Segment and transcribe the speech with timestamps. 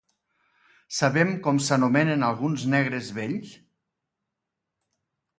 [0.99, 3.51] Sabem com s'anomenen alguns Negres vells?